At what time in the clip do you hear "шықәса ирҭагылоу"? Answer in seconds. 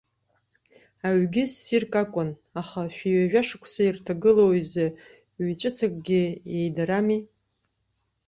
3.47-4.51